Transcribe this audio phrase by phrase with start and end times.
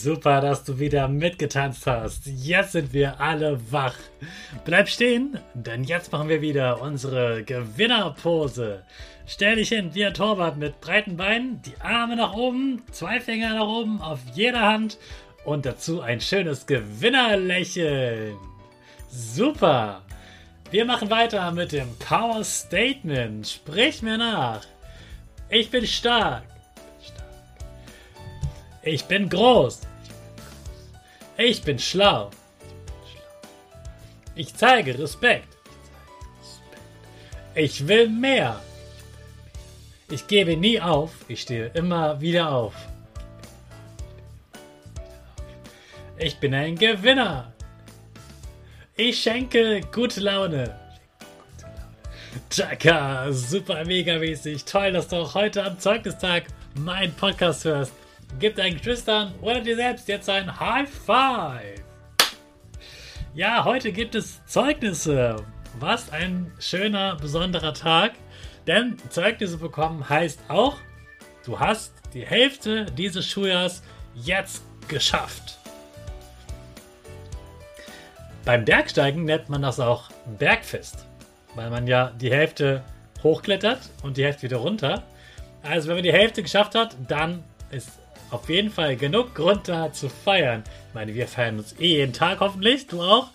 [0.00, 2.24] Super, dass du wieder mitgetanzt hast.
[2.24, 3.96] Jetzt sind wir alle wach.
[4.64, 8.82] Bleib stehen, denn jetzt machen wir wieder unsere Gewinnerpose.
[9.26, 13.52] Stell dich hin wie ein Torwart mit breiten Beinen, die Arme nach oben, zwei Finger
[13.52, 14.96] nach oben auf jeder Hand
[15.44, 18.38] und dazu ein schönes Gewinnerlächeln.
[19.10, 20.00] Super.
[20.70, 23.46] Wir machen weiter mit dem Power Statement.
[23.46, 24.62] Sprich mir nach.
[25.50, 26.44] Ich bin stark.
[28.82, 29.80] Ich bin groß.
[31.36, 32.30] Ich bin schlau.
[34.34, 35.48] Ich zeige Respekt.
[37.54, 38.60] Ich will mehr.
[40.10, 41.10] Ich gebe nie auf.
[41.28, 42.74] Ich stehe immer wieder auf.
[46.16, 47.52] Ich bin ein Gewinner.
[48.96, 50.74] Ich schenke gute Laune.
[52.50, 54.64] Chaka, super mega mäßig.
[54.64, 57.92] Toll, dass du auch heute am Zeugnistag meinen Podcast hörst.
[58.38, 61.82] Gib deinen Geschwistern oder dir selbst jetzt ein High Five.
[63.34, 65.36] Ja, heute gibt es Zeugnisse.
[65.78, 68.12] Was ein schöner, besonderer Tag.
[68.66, 70.76] Denn Zeugnisse bekommen heißt auch,
[71.44, 73.82] du hast die Hälfte dieses Schuljahrs
[74.14, 75.58] jetzt geschafft.
[78.44, 81.06] Beim Bergsteigen nennt man das auch Bergfest,
[81.54, 82.82] weil man ja die Hälfte
[83.22, 85.04] hochklettert und die Hälfte wieder runter.
[85.62, 87.99] Also wenn man die Hälfte geschafft hat, dann ist
[88.30, 90.64] auf jeden Fall genug Grund da zu feiern.
[90.88, 93.30] Ich meine, wir feiern uns eh jeden Tag hoffentlich, du auch.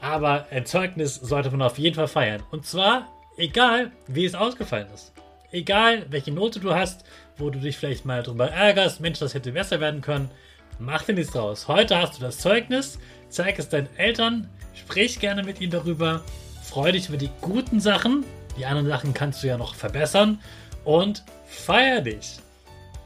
[0.00, 2.42] Aber ein Zeugnis sollte man auf jeden Fall feiern.
[2.50, 5.12] Und zwar egal, wie es ausgefallen ist.
[5.50, 7.04] Egal, welche Note du hast,
[7.36, 10.30] wo du dich vielleicht mal drüber ärgerst, Mensch, das hätte besser werden können.
[10.78, 11.68] Mach dir nichts draus.
[11.68, 12.98] Heute hast du das Zeugnis,
[13.28, 16.22] zeig es deinen Eltern, sprich gerne mit ihnen darüber,
[16.62, 18.24] freu dich über die guten Sachen,
[18.56, 20.40] die anderen Sachen kannst du ja noch verbessern
[20.84, 22.41] und feier dich.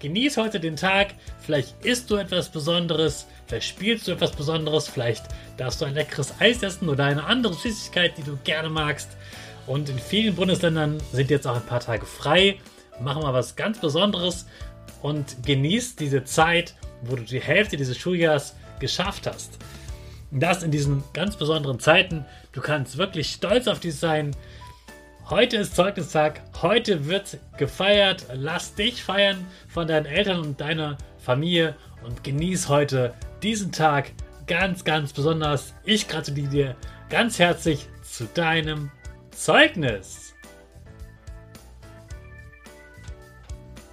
[0.07, 1.15] Genieß heute den Tag.
[1.41, 5.25] Vielleicht isst du etwas Besonderes, vielleicht spielst du etwas Besonderes, vielleicht
[5.57, 9.09] darfst du ein leckeres Eis essen oder eine andere Süßigkeit, die du gerne magst.
[9.67, 12.61] Und in vielen Bundesländern sind jetzt auch ein paar Tage frei.
[13.01, 14.47] Mach mal was ganz Besonderes
[15.03, 19.59] und genieß diese Zeit, wo du die Hälfte dieses Schuljahrs geschafft hast.
[20.31, 22.25] Das in diesen ganz besonderen Zeiten.
[22.53, 24.37] Du kannst wirklich stolz auf dich sein.
[25.29, 28.27] Heute ist Zeugnistag, heute wird gefeiert.
[28.33, 34.13] Lass dich feiern von deinen Eltern und deiner Familie und genieß heute diesen Tag
[34.47, 35.75] ganz, ganz besonders.
[35.83, 36.77] Ich gratuliere dir
[37.11, 38.93] ganz herzlich zu deinem
[39.33, 40.33] Zeugnis.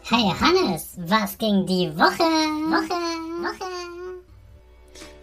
[0.03, 2.21] Hey Hannes, was ging die Woche?
[2.69, 2.93] Woche,
[3.41, 4.02] Woche.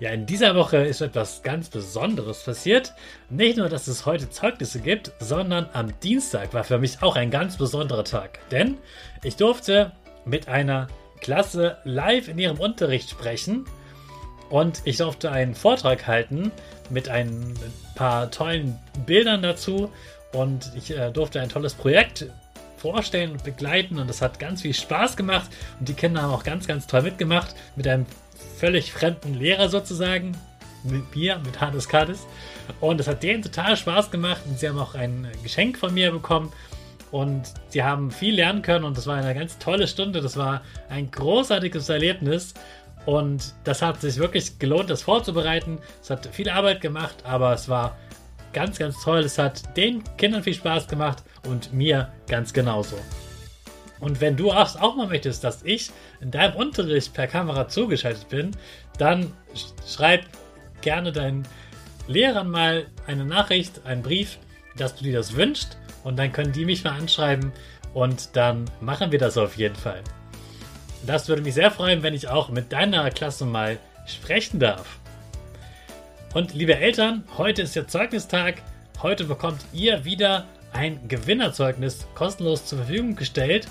[0.01, 2.95] Ja, in dieser Woche ist etwas ganz Besonderes passiert.
[3.29, 7.31] Nicht nur, dass es heute Zeugnisse gibt, sondern am Dienstag war für mich auch ein
[7.31, 8.39] ganz besonderer Tag.
[8.51, 8.79] Denn
[9.23, 9.93] ich durfte
[10.25, 10.89] mit einer
[11.21, 13.67] Klasse live in ihrem Unterricht sprechen
[14.49, 16.51] und ich durfte einen Vortrag halten
[16.89, 17.55] mit ein
[17.95, 19.93] paar tollen Bildern dazu
[20.33, 22.27] und ich äh, durfte ein tolles Projekt
[22.79, 26.45] vorstellen und begleiten und das hat ganz viel Spaß gemacht und die Kinder haben auch
[26.45, 28.07] ganz, ganz toll mitgemacht mit einem
[28.61, 30.37] völlig fremden Lehrer sozusagen,
[30.85, 32.27] mit mir, mit Hannes Kades.
[32.81, 36.13] Und es hat denen total Spaß gemacht und sie haben auch ein Geschenk von mir
[36.13, 36.53] bekommen.
[37.11, 40.21] Und sie haben viel lernen können und das war eine ganz tolle Stunde.
[40.21, 42.55] Das war ein großartiges Erlebnis.
[43.07, 45.79] Und das hat sich wirklich gelohnt, das vorzubereiten.
[46.03, 47.97] Es hat viel Arbeit gemacht, aber es war
[48.53, 49.21] ganz, ganz toll.
[49.21, 52.97] Es hat den Kindern viel Spaß gemacht und mir ganz genauso.
[54.01, 58.53] Und wenn du auch mal möchtest, dass ich in deinem Unterricht per Kamera zugeschaltet bin,
[58.99, 59.33] dann
[59.87, 60.25] schreib
[60.81, 61.47] gerne deinen
[62.09, 64.39] Lehrern mal eine Nachricht, einen Brief,
[64.77, 65.77] dass du dir das wünschst.
[66.03, 67.53] Und dann können die mich mal anschreiben
[67.93, 70.03] und dann machen wir das auf jeden Fall.
[71.07, 74.99] Das würde mich sehr freuen, wenn ich auch mit deiner Klasse mal sprechen darf.
[76.33, 78.63] Und liebe Eltern, heute ist der Zeugnistag.
[79.03, 83.69] Heute bekommt ihr wieder ein Gewinnerzeugnis kostenlos zur Verfügung gestellt.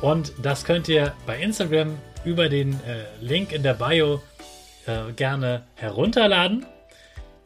[0.00, 4.20] Und das könnt ihr bei Instagram über den äh, Link in der Bio
[4.86, 6.66] äh, gerne herunterladen.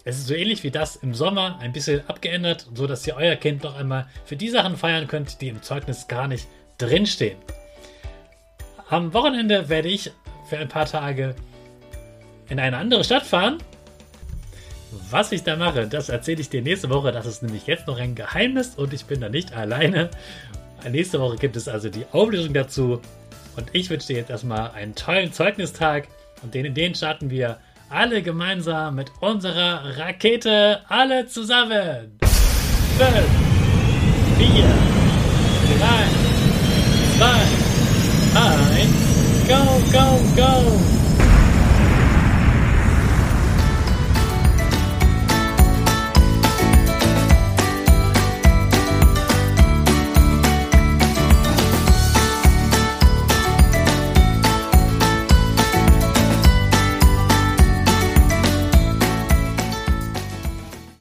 [0.04, 3.34] Es ist so ähnlich wie das im Sommer, ein bisschen abgeändert, so dass ihr euer
[3.34, 6.46] Kind noch einmal für die Sachen feiern könnt, die im Zeugnis gar nicht
[6.78, 7.38] drinstehen.
[8.88, 10.12] Am Wochenende werde ich
[10.48, 11.34] für ein paar Tage
[12.48, 13.58] in eine andere Stadt fahren.
[15.10, 17.12] Was ich da mache, das erzähle ich dir nächste Woche.
[17.12, 20.10] Das ist nämlich jetzt noch ein Geheimnis und ich bin da nicht alleine.
[20.88, 23.00] Nächste Woche gibt es also die Auflösung dazu.
[23.56, 26.08] Und ich wünsche dir jetzt erstmal einen tollen Zeugnistag.
[26.42, 30.80] Und den, den starten wir alle gemeinsam mit unserer Rakete.
[30.88, 32.18] Alle zusammen.
[32.98, 33.10] 5,
[34.38, 34.95] 4,